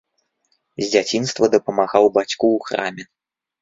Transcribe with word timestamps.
З 0.83 0.87
дзяцінства 0.95 1.45
дапамагаў 1.59 2.03
бацьку 2.19 2.45
ў 2.59 2.69
храме. 2.69 3.03